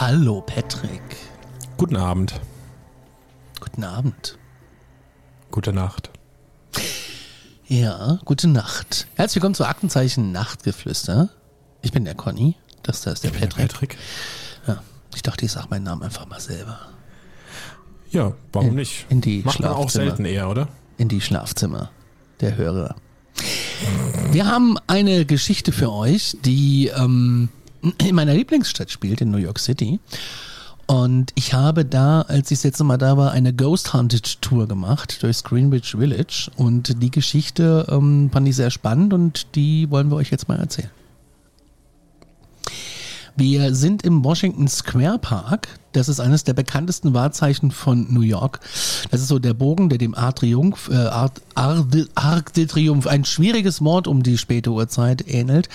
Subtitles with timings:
[0.00, 1.00] Hallo Patrick.
[1.76, 2.40] Guten Abend.
[3.60, 4.38] Guten Abend.
[5.50, 6.10] Gute Nacht.
[7.66, 9.06] Ja, gute Nacht.
[9.14, 11.30] Herzlich willkommen zu Aktenzeichen Nachtgeflüster.
[11.82, 12.56] Ich bin der Conny.
[12.82, 13.56] Das da ist der Patrick.
[13.68, 13.96] Patrick.
[14.66, 14.82] Ja,
[15.14, 16.78] ich dachte, ich sag meinen Namen einfach mal selber.
[18.10, 19.06] Ja, warum In- nicht?
[19.08, 20.04] in die Macht man auch Schlafzimmer.
[20.06, 20.68] selten eher, oder?
[20.98, 21.90] In die Schlafzimmer
[22.40, 22.96] der Hörer.
[24.30, 27.48] Wir haben eine Geschichte für euch, die ähm,
[28.06, 30.00] in meiner Lieblingsstadt spielt, in New York City.
[30.86, 34.68] Und ich habe da, als ich das letzte Mal da war, eine Ghost Hunted Tour
[34.68, 36.50] gemacht durchs Greenwich Village.
[36.56, 40.58] Und die Geschichte ähm, fand ich sehr spannend und die wollen wir euch jetzt mal
[40.58, 40.90] erzählen.
[43.36, 45.68] Wir sind im Washington Square Park.
[45.94, 48.60] Das ist eines der bekanntesten Wahrzeichen von New York.
[49.10, 52.66] Das ist so der Bogen, der dem Arc Triumph, äh, Art, Arc, de, Arc de
[52.66, 55.68] Triomphe, ein schwieriges Wort um die späte Uhrzeit ähnelt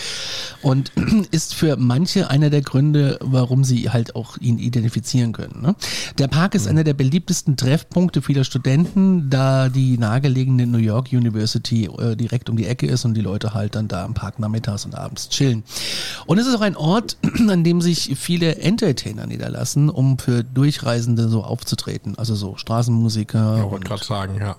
[0.62, 0.92] und
[1.31, 5.62] ist für manche einer der Gründe, warum sie halt auch ihn identifizieren können.
[5.62, 5.75] Ne?
[6.17, 11.86] Der Park ist einer der beliebtesten Treffpunkte vieler Studenten, da die nahegelegene New York University
[11.86, 14.84] äh, direkt um die Ecke ist und die Leute halt dann da im Park nachmittags
[14.84, 15.64] und abends chillen.
[16.25, 21.30] Und es ist auch ein Ort, an dem sich viele Entertainer niederlassen, um für Durchreisende
[21.30, 22.18] so aufzutreten.
[22.18, 23.58] Also so Straßenmusiker.
[23.58, 24.56] Ich und wollte gerade sagen, ja.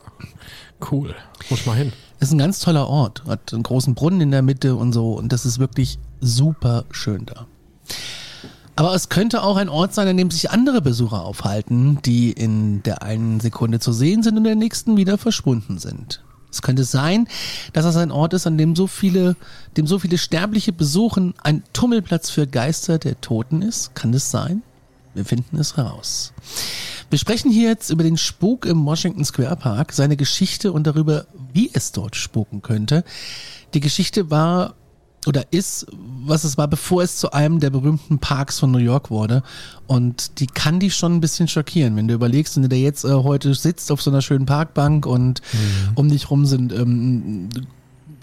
[0.91, 1.15] Cool.
[1.51, 1.93] Muss mal hin.
[2.20, 3.25] ist ein ganz toller Ort.
[3.27, 5.12] Hat einen großen Brunnen in der Mitte und so.
[5.12, 7.47] Und das ist wirklich super schön da.
[8.77, 12.83] Aber es könnte auch ein Ort sein, an dem sich andere Besucher aufhalten, die in
[12.83, 16.22] der einen Sekunde zu sehen sind und in der nächsten wieder verschwunden sind.
[16.50, 17.28] Es könnte sein,
[17.72, 19.37] dass es ein Ort ist, an dem so viele,
[19.77, 23.94] dem so viele Sterbliche besuchen, ein Tummelplatz für Geister der Toten ist.
[23.94, 24.62] Kann das sein?
[25.15, 26.32] Wir finden es raus.
[27.10, 31.26] Wir sprechen hier jetzt über den Spuk im Washington Square Park, seine Geschichte und darüber,
[31.53, 33.04] wie es dort spuken könnte.
[33.75, 34.75] Die Geschichte war
[35.26, 39.10] oder ist, was es war, bevor es zu einem der berühmten Parks von New York
[39.10, 39.43] wurde.
[39.87, 43.04] Und die kann dich schon ein bisschen schockieren, wenn du überlegst, wenn du da jetzt
[43.04, 45.42] äh, heute sitzt auf so einer schönen Parkbank und
[45.94, 47.48] um dich rum sind ähm,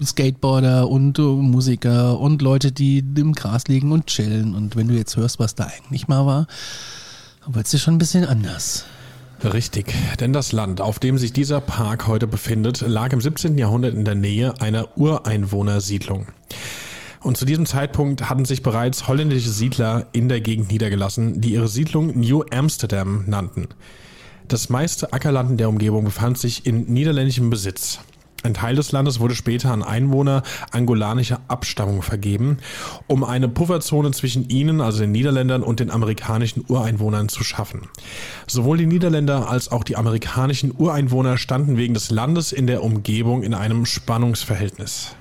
[0.06, 4.54] Skateboarder und äh, Musiker und Leute, die im Gras liegen und chillen.
[4.54, 6.46] Und wenn du jetzt hörst, was da eigentlich mal war,
[7.46, 8.84] wird es dir schon ein bisschen anders.
[9.44, 13.56] Richtig, denn das Land, auf dem sich dieser Park heute befindet, lag im 17.
[13.56, 16.26] Jahrhundert in der Nähe einer Ureinwohnersiedlung.
[17.20, 21.68] Und zu diesem Zeitpunkt hatten sich bereits holländische Siedler in der Gegend niedergelassen, die ihre
[21.68, 23.68] Siedlung New Amsterdam nannten.
[24.48, 28.00] Das meiste Ackerland in der Umgebung befand sich in niederländischem Besitz.
[28.44, 32.58] Ein Teil des Landes wurde später an Einwohner angolanischer Abstammung vergeben,
[33.08, 37.88] um eine Pufferzone zwischen ihnen, also den Niederländern und den amerikanischen Ureinwohnern zu schaffen.
[38.46, 43.42] Sowohl die Niederländer als auch die amerikanischen Ureinwohner standen wegen des Landes in der Umgebung
[43.42, 45.16] in einem Spannungsverhältnis.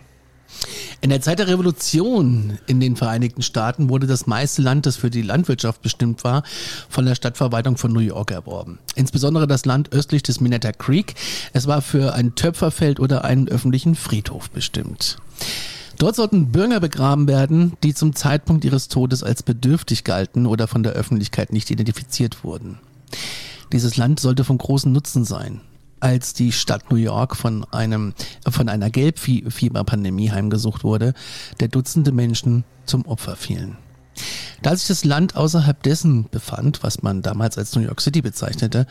[1.00, 5.12] In der Zeit der Revolution in den Vereinigten Staaten wurde das meiste Land, das für
[5.12, 6.42] die Landwirtschaft bestimmt war,
[6.90, 8.80] von der Stadtverwaltung von New York erworben.
[8.96, 11.14] Insbesondere das Land östlich des Minetta Creek.
[11.54, 15.18] Es war für ein Töpferfeld oder einen öffentlichen Friedhof bestimmt.
[16.00, 20.82] Dort sollten Bürger begraben werden, die zum Zeitpunkt ihres Todes als bedürftig galten oder von
[20.82, 22.80] der Öffentlichkeit nicht identifiziert wurden.
[23.72, 25.62] Dieses Land sollte von großem Nutzen sein
[26.00, 28.14] als die Stadt New York von einem
[28.48, 31.14] von einer Gelbfieberpandemie heimgesucht wurde,
[31.60, 33.78] der Dutzende Menschen zum Opfer fielen.
[34.62, 38.88] Da sich das Land außerhalb dessen befand, was man damals als New York City bezeichnete,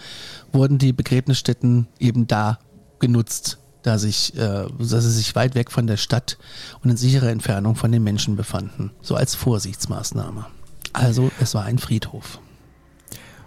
[0.53, 2.59] wurden die Begräbnisstätten eben da
[3.01, 6.39] genutzt, da, sich, äh, dass sie sich weit weg von der Stadt
[6.83, 10.47] und in sicherer Entfernung von den Menschen befanden, so als Vorsichtsmaßnahme.
[10.93, 12.41] Also es war ein Friedhof.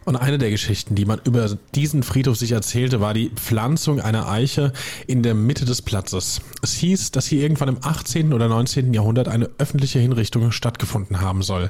[0.09, 4.27] Und eine der Geschichten, die man über diesen Friedhof sich erzählte, war die Pflanzung einer
[4.27, 4.73] Eiche
[5.05, 6.41] in der Mitte des Platzes.
[6.63, 8.33] Es hieß, dass hier irgendwann im 18.
[8.33, 8.91] oder 19.
[8.91, 11.69] Jahrhundert eine öffentliche Hinrichtung stattgefunden haben soll.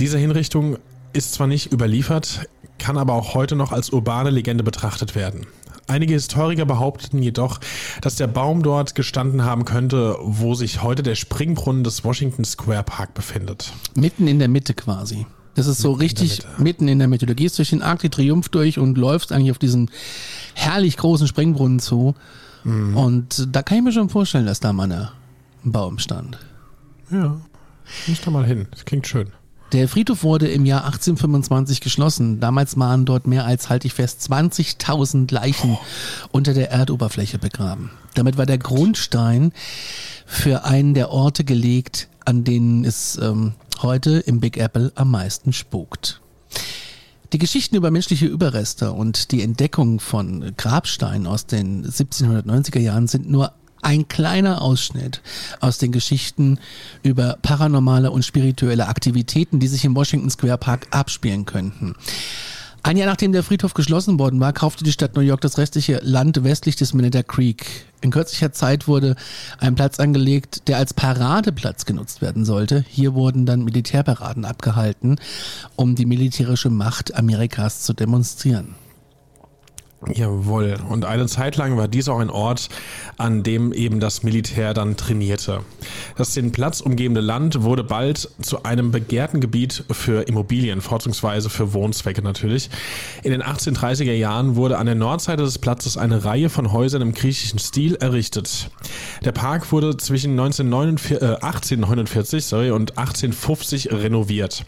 [0.00, 0.78] Diese Hinrichtung
[1.12, 2.48] ist zwar nicht überliefert,
[2.80, 5.46] kann aber auch heute noch als urbane Legende betrachtet werden.
[5.86, 7.60] Einige Historiker behaupteten jedoch,
[8.00, 12.82] dass der Baum dort gestanden haben könnte, wo sich heute der Springbrunnen des Washington Square
[12.82, 13.72] Park befindet.
[13.94, 15.26] Mitten in der Mitte quasi.
[15.56, 17.24] Das ist so richtig mitten in der Mitte.
[17.24, 19.90] Du gehst durch den Arc de Triomphe durch und läufst eigentlich auf diesen
[20.54, 22.14] herrlich großen Springbrunnen zu.
[22.62, 22.96] Mhm.
[22.96, 25.08] Und da kann ich mir schon vorstellen, dass da mal ein
[25.64, 26.38] Baum stand.
[27.10, 27.40] Ja,
[28.06, 28.68] muss da mal hin.
[28.70, 29.28] Das klingt schön.
[29.72, 32.38] Der Friedhof wurde im Jahr 1825 geschlossen.
[32.38, 35.78] Damals waren dort mehr als, halte ich fest, 20.000 Leichen oh.
[36.30, 37.90] unter der Erdoberfläche begraben.
[38.14, 39.52] Damit war der Grundstein
[40.26, 45.52] für einen der Orte gelegt, an denen es ähm, heute im Big Apple am meisten
[45.52, 46.20] spukt.
[47.32, 53.28] Die Geschichten über menschliche Überreste und die Entdeckung von Grabsteinen aus den 1790er Jahren sind
[53.28, 53.52] nur
[53.82, 55.22] ein kleiner Ausschnitt
[55.60, 56.58] aus den Geschichten
[57.02, 61.94] über paranormale und spirituelle Aktivitäten, die sich im Washington Square Park abspielen könnten.
[62.86, 65.98] Ein Jahr nachdem der Friedhof geschlossen worden war, kaufte die Stadt New York das restliche
[66.04, 67.66] Land westlich des Minetta Creek.
[68.00, 69.16] In kürzlicher Zeit wurde
[69.58, 72.84] ein Platz angelegt, der als Paradeplatz genutzt werden sollte.
[72.88, 75.16] Hier wurden dann Militärparaden abgehalten,
[75.74, 78.76] um die militärische Macht Amerikas zu demonstrieren.
[80.14, 80.76] Jawohl.
[80.88, 82.68] Und eine Zeit lang war dies auch ein Ort,
[83.16, 85.62] an dem eben das Militär dann trainierte.
[86.16, 91.72] Das den Platz umgebende Land wurde bald zu einem begehrten Gebiet für Immobilien, vorzugsweise für
[91.72, 92.70] Wohnzwecke natürlich.
[93.24, 97.12] In den 1830er Jahren wurde an der Nordseite des Platzes eine Reihe von Häusern im
[97.12, 98.70] griechischen Stil errichtet.
[99.24, 104.64] Der Park wurde zwischen 1949, äh, 1849 sorry, und 1850 renoviert.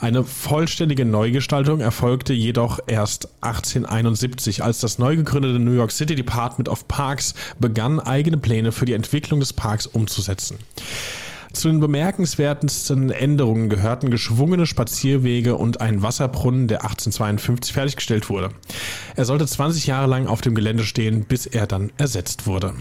[0.00, 6.68] Eine vollständige Neugestaltung erfolgte jedoch erst 1871, als das neu gegründete New York City Department
[6.68, 10.58] of Parks begann, eigene Pläne für die Entwicklung des Parks umzusetzen.
[11.54, 18.50] Zu den bemerkenswertesten Änderungen gehörten geschwungene Spazierwege und ein Wasserbrunnen, der 1852 fertiggestellt wurde.
[19.14, 22.74] Er sollte 20 Jahre lang auf dem Gelände stehen, bis er dann ersetzt wurde.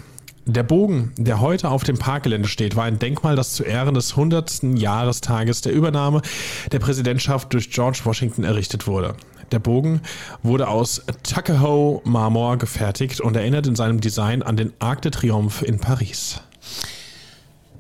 [0.46, 4.12] Der Bogen, der heute auf dem Parkgelände steht, war ein Denkmal, das zu Ehren des
[4.12, 4.64] 100.
[4.76, 6.22] Jahrestages der Übernahme
[6.70, 9.16] der Präsidentschaft durch George Washington errichtet wurde.
[9.54, 10.02] Der Bogen
[10.42, 15.64] wurde aus Tuckahoe Marmor gefertigt und erinnert in seinem Design an den Arc de Triomphe
[15.66, 16.42] in Paris.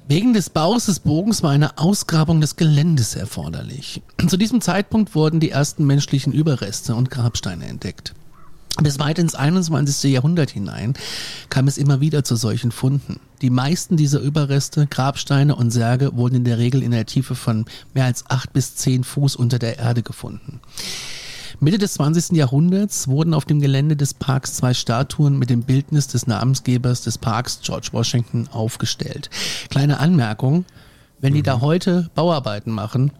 [0.07, 4.01] Wegen des Baus des Bogens war eine Ausgrabung des Geländes erforderlich.
[4.25, 8.13] Zu diesem Zeitpunkt wurden die ersten menschlichen Überreste und Grabsteine entdeckt.
[8.81, 10.11] Bis weit ins 21.
[10.11, 10.93] Jahrhundert hinein
[11.49, 13.19] kam es immer wieder zu solchen Funden.
[13.41, 17.65] Die meisten dieser Überreste, Grabsteine und Särge wurden in der Regel in der Tiefe von
[17.93, 20.59] mehr als acht bis zehn Fuß unter der Erde gefunden.
[21.59, 22.35] Mitte des 20.
[22.35, 27.19] Jahrhunderts wurden auf dem Gelände des Parks zwei Statuen mit dem Bildnis des Namensgebers des
[27.19, 29.29] Parks, George Washington, aufgestellt.
[29.69, 30.65] Kleine Anmerkung,
[31.21, 31.45] wenn die mhm.
[31.45, 33.11] da heute Bauarbeiten machen,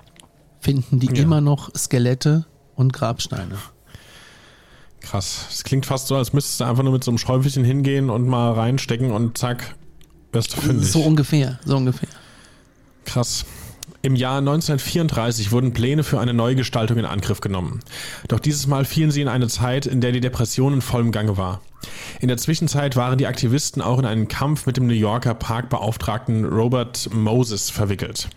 [0.59, 1.21] finden die ja.
[1.21, 2.45] immer noch Skelette
[2.75, 3.55] und Grabsteine.
[5.03, 5.45] Krass.
[5.51, 8.27] Es klingt fast so, als müsstest du einfach nur mit so einem Schäufelchen hingehen und
[8.27, 9.75] mal reinstecken und zack,
[10.31, 10.91] wirst du fündig.
[10.91, 12.09] So ungefähr, so ungefähr.
[13.05, 13.45] Krass.
[14.01, 17.81] Im Jahr 1934 wurden Pläne für eine Neugestaltung in Angriff genommen.
[18.27, 21.37] Doch dieses Mal fielen sie in eine Zeit, in der die Depression in vollem Gange
[21.37, 21.61] war.
[22.19, 26.45] In der Zwischenzeit waren die Aktivisten auch in einen Kampf mit dem New Yorker Parkbeauftragten
[26.45, 28.29] Robert Moses verwickelt.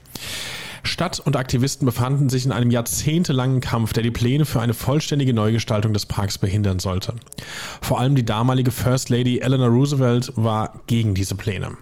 [0.86, 5.34] Stadt und Aktivisten befanden sich in einem jahrzehntelangen Kampf, der die Pläne für eine vollständige
[5.34, 7.14] Neugestaltung des Parks behindern sollte.
[7.80, 11.76] Vor allem die damalige First Lady Eleanor Roosevelt war gegen diese Pläne.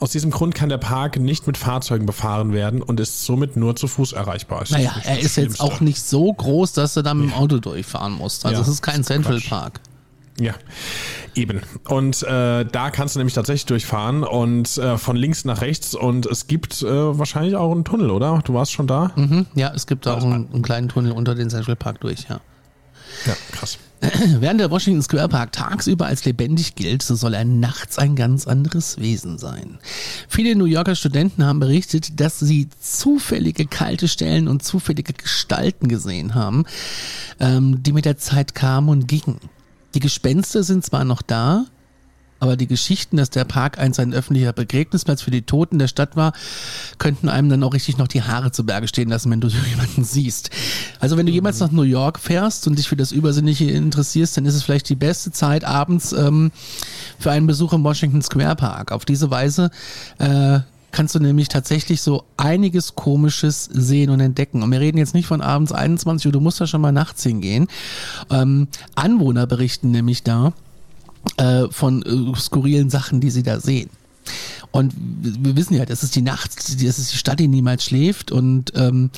[0.00, 3.76] Aus diesem Grund kann der Park nicht mit Fahrzeugen befahren werden und ist somit nur
[3.76, 4.64] zu Fuß erreichbar.
[4.70, 8.12] Naja, er ist jetzt auch nicht so groß, dass du da mit dem Auto durchfahren
[8.12, 8.44] musst.
[8.44, 9.48] Also ja, es ist kein Central Quatsch.
[9.48, 9.80] Park.
[10.40, 10.54] Ja,
[11.34, 11.62] eben.
[11.88, 16.26] Und äh, da kannst du nämlich tatsächlich durchfahren und äh, von links nach rechts und
[16.26, 18.40] es gibt äh, wahrscheinlich auch einen Tunnel, oder?
[18.44, 19.12] Du warst schon da?
[19.16, 22.40] Mhm, ja, es gibt auch einen, einen, kleinen Tunnel unter den Central Park durch, ja.
[23.26, 23.78] Ja, krass.
[24.40, 28.48] Während der Washington Square Park tagsüber als lebendig gilt, so soll er nachts ein ganz
[28.48, 29.78] anderes Wesen sein.
[30.28, 36.34] Viele New Yorker Studenten haben berichtet, dass sie zufällige kalte Stellen und zufällige Gestalten gesehen
[36.34, 36.64] haben,
[37.38, 39.38] ähm, die mit der Zeit kamen und gingen.
[39.94, 41.66] Die Gespenster sind zwar noch da,
[42.42, 46.16] aber die Geschichten, dass der Park einst ein öffentlicher Begräbnisplatz für die Toten der Stadt
[46.16, 46.32] war,
[46.98, 50.02] könnten einem dann auch richtig noch die Haare zu Berge stehen lassen, wenn du jemanden
[50.02, 50.50] siehst.
[50.98, 54.44] Also wenn du jemals nach New York fährst und dich für das Übersinnliche interessierst, dann
[54.44, 56.50] ist es vielleicht die beste Zeit abends ähm,
[57.16, 58.90] für einen Besuch im Washington Square Park.
[58.90, 59.70] Auf diese Weise
[60.18, 60.58] äh,
[60.92, 64.62] kannst du nämlich tatsächlich so einiges Komisches sehen und entdecken.
[64.62, 67.22] Und wir reden jetzt nicht von abends 21 Uhr, du musst da schon mal nachts
[67.22, 67.66] hingehen.
[68.30, 70.52] Ähm, Anwohner berichten nämlich da,
[71.38, 73.90] äh, von äh, skurrilen Sachen, die sie da sehen.
[74.70, 78.30] Und wir wissen ja, das ist die Nacht, das ist die Stadt, die niemals schläft
[78.30, 79.10] und ähm,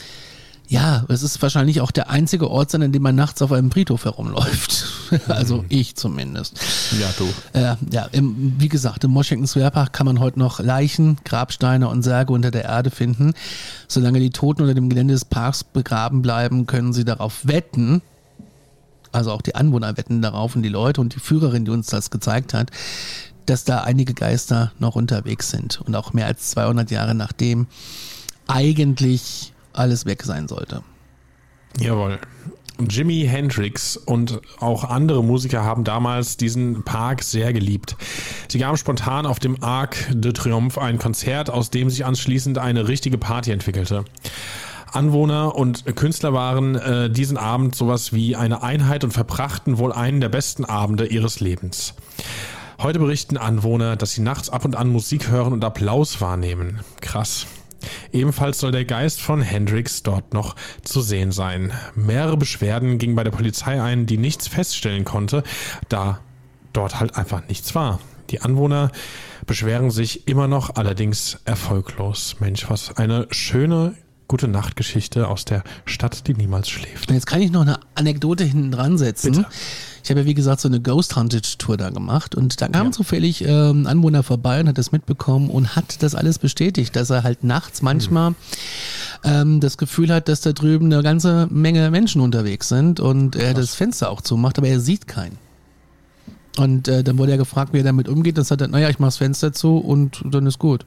[0.67, 3.71] ja, es ist wahrscheinlich auch der einzige Ort sein, an dem man nachts auf einem
[3.71, 4.87] Friedhof herumläuft.
[5.29, 5.67] also mhm.
[5.69, 6.59] ich zumindest.
[6.99, 7.59] Ja, du.
[7.59, 11.89] Äh, ja, im, wie gesagt, im Washington Square Park kann man heute noch Leichen, Grabsteine
[11.89, 13.35] und Särge unter der Erde finden.
[13.89, 18.03] Solange die Toten unter dem Gelände des Parks begraben bleiben, können sie darauf wetten,
[19.13, 22.11] also auch die Anwohner wetten darauf und die Leute und die Führerin, die uns das
[22.11, 22.71] gezeigt hat,
[23.47, 27.67] dass da einige Geister noch unterwegs sind und auch mehr als 200 Jahre nachdem
[28.47, 30.83] eigentlich alles weg sein sollte.
[31.79, 32.19] Jawohl.
[32.89, 37.97] Jimi Hendrix und auch andere Musiker haben damals diesen Park sehr geliebt.
[38.49, 42.89] Sie gaben spontan auf dem Arc de Triomphe ein Konzert, aus dem sich anschließend eine
[42.89, 44.05] richtige Party entwickelte.
[44.93, 50.21] Anwohner und Künstler waren äh, diesen Abend sowas wie eine Einheit und verbrachten wohl einen
[50.21, 51.95] der besten Abende ihres Lebens.
[52.81, 56.81] Heute berichten Anwohner, dass sie nachts ab und an Musik hören und Applaus wahrnehmen.
[57.01, 57.47] Krass.
[58.13, 61.73] Ebenfalls soll der Geist von Hendrix dort noch zu sehen sein.
[61.95, 65.43] Mehrere Beschwerden gingen bei der Polizei ein, die nichts feststellen konnte,
[65.89, 66.21] da
[66.73, 68.01] dort halt einfach nichts war.
[68.31, 68.91] Die Anwohner
[69.47, 72.37] beschweren sich immer noch, allerdings erfolglos.
[72.41, 73.95] Mensch, was eine schöne
[74.29, 77.11] gute Nachtgeschichte aus der Stadt, die niemals schläft.
[77.11, 79.33] Jetzt kann ich noch eine Anekdote hinten dran setzen.
[79.33, 79.47] Bitte.
[80.05, 82.87] Ich habe ja wie gesagt so eine Ghost Hunted Tour da gemacht und da kam
[82.89, 82.93] ja.
[82.93, 87.23] zufällig ähm, Anwohner vorbei und hat das mitbekommen und hat das alles bestätigt, dass er
[87.23, 88.37] halt nachts manchmal mhm.
[89.25, 93.55] ähm, das Gefühl hat, dass da drüben eine ganze Menge Menschen unterwegs sind und er
[93.55, 95.39] das Fenster auch zumacht, aber er sieht keinen.
[96.59, 98.37] Und äh, dann wurde er gefragt, wie er damit umgeht.
[98.37, 100.85] Das hat er, naja, ich mache das Fenster zu und dann ist gut.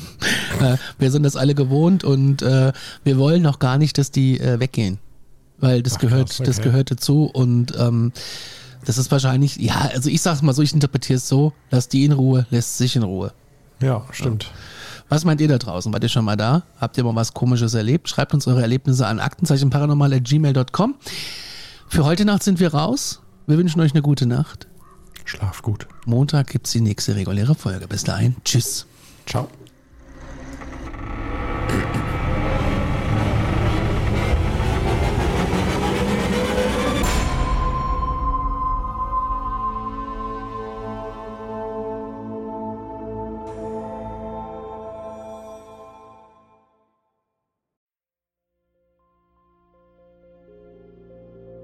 [0.60, 2.72] äh, wir sind das alle gewohnt und äh,
[3.04, 4.98] wir wollen noch gar nicht, dass die äh, weggehen.
[5.58, 6.46] Weil das Ach, gehört, krass, okay.
[6.46, 8.12] das gehört dazu und ähm,
[8.84, 12.04] das ist wahrscheinlich, ja, also ich sag's mal so, ich interpretiere es so, lass die
[12.04, 13.32] in Ruhe, lässt sich in Ruhe.
[13.80, 14.44] Ja, stimmt.
[14.44, 14.50] Ja.
[15.08, 15.92] Was meint ihr da draußen?
[15.92, 16.62] Wart ihr schon mal da?
[16.80, 18.08] Habt ihr mal was Komisches erlebt?
[18.08, 20.94] Schreibt uns eure Erlebnisse an aktenzeichenparanormal.gmail.com.
[21.88, 23.22] Für heute Nacht sind wir raus.
[23.46, 24.66] Wir wünschen euch eine gute Nacht.
[25.24, 25.86] Schlaf gut.
[26.06, 27.86] Montag gibt's die nächste reguläre Folge.
[27.86, 28.36] Bis dahin.
[28.44, 28.86] Tschüss.
[29.26, 29.48] Ciao.